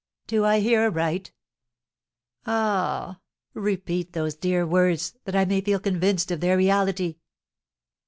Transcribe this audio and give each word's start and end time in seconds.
Do 0.25 0.43
I 0.45 0.61
hear 0.61 0.85
aright? 0.89 1.31
Ah, 2.47 3.19
repeat 3.53 4.13
those 4.13 4.33
dear 4.35 4.65
words 4.65 5.13
that 5.25 5.35
I 5.35 5.45
may 5.45 5.61
feel 5.61 5.79
convinced 5.79 6.31
of 6.31 6.39
their 6.39 6.57
reality." 6.57 7.17